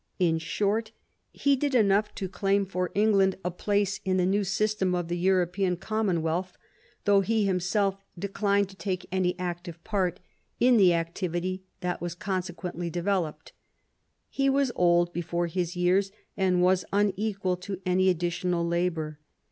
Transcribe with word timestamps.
In 0.17 0.39
shorty 0.39 0.93
he 1.31 1.55
did 1.55 1.75
enough 1.75 2.15
to 2.15 2.27
claim 2.27 2.65
for 2.65 2.89
England 2.95 3.35
I 3.35 3.37
THE 3.37 3.37
STATE 3.37 3.37
OF 3.37 3.43
EUROPE 3.43 3.43
11 3.43 3.53
a 3.53 3.63
place 3.63 3.99
in 4.03 4.17
the 4.17 4.25
new 4.25 4.43
system 4.43 4.95
of 4.95 5.07
the 5.09 5.15
European 5.19 5.77
common 5.77 6.23
wealth, 6.23 6.57
though 7.05 7.21
he 7.21 7.45
himself 7.45 7.97
declined 8.17 8.69
to 8.69 8.75
take 8.75 9.05
any 9.11 9.37
active 9.37 9.83
part 9.83 10.19
in 10.59 10.77
the 10.77 10.95
activity 10.95 11.61
that 11.81 12.01
was 12.01 12.15
eonsequently 12.15 12.91
developed. 12.91 13.51
He 14.27 14.49
was 14.49 14.71
old 14.75 15.13
before 15.13 15.45
his 15.45 15.75
years, 15.75 16.11
and 16.35 16.63
was 16.63 16.83
unequal 16.91 17.55
to 17.57 17.79
any 17.85 18.09
additional 18.09 18.65
labour. 18.65 19.19